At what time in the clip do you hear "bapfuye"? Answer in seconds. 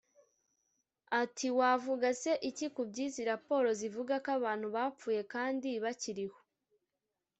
4.75-5.21